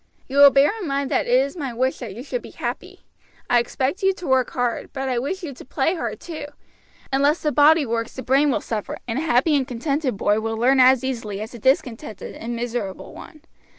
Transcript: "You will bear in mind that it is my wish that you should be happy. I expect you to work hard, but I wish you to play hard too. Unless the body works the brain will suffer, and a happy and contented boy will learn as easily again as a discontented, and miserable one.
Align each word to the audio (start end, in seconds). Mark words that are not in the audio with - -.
"You 0.27 0.37
will 0.37 0.49
bear 0.49 0.71
in 0.81 0.87
mind 0.87 1.11
that 1.11 1.27
it 1.27 1.39
is 1.39 1.55
my 1.55 1.75
wish 1.75 1.99
that 1.99 2.15
you 2.15 2.23
should 2.23 2.41
be 2.41 2.49
happy. 2.49 3.01
I 3.47 3.59
expect 3.59 4.01
you 4.01 4.13
to 4.13 4.25
work 4.27 4.49
hard, 4.49 4.91
but 4.93 5.07
I 5.07 5.19
wish 5.19 5.43
you 5.43 5.53
to 5.53 5.63
play 5.63 5.93
hard 5.93 6.19
too. 6.19 6.45
Unless 7.13 7.43
the 7.43 7.51
body 7.51 7.85
works 7.85 8.15
the 8.15 8.23
brain 8.23 8.49
will 8.49 8.61
suffer, 8.61 8.97
and 9.07 9.19
a 9.19 9.21
happy 9.21 9.55
and 9.55 9.67
contented 9.67 10.17
boy 10.17 10.39
will 10.39 10.57
learn 10.57 10.79
as 10.79 11.03
easily 11.03 11.35
again 11.35 11.43
as 11.43 11.53
a 11.53 11.59
discontented, 11.59 12.33
and 12.33 12.55
miserable 12.55 13.13
one. 13.13 13.41